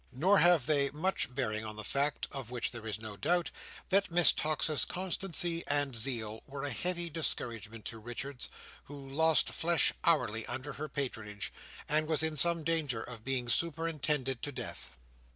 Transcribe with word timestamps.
Nor 0.11 0.39
have 0.39 0.65
they 0.65 0.89
much 0.89 1.35
bearing 1.35 1.63
on 1.63 1.75
the 1.75 1.83
fact 1.83 2.27
(of 2.31 2.49
which 2.49 2.71
there 2.71 2.87
is 2.87 2.97
no 2.99 3.15
doubt), 3.15 3.51
that 3.89 4.09
Miss 4.09 4.31
Tox's 4.31 4.83
constancy 4.83 5.63
and 5.67 5.95
zeal 5.95 6.41
were 6.47 6.63
a 6.63 6.71
heavy 6.71 7.07
discouragement 7.07 7.85
to 7.85 7.99
Richards, 7.99 8.49
who 8.85 9.07
lost 9.07 9.49
flesh 9.51 9.93
hourly 10.03 10.43
under 10.47 10.73
her 10.73 10.89
patronage, 10.89 11.53
and 11.87 12.07
was 12.07 12.23
in 12.23 12.35
some 12.35 12.63
danger 12.63 13.03
of 13.03 13.23
being 13.23 13.47
superintended 13.47 14.41
to 14.41 14.51
death. 14.51 14.89